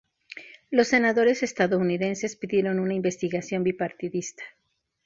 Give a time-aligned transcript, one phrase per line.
[0.71, 4.41] Los senadores estadounidenses pidieron una investigación bipartidista.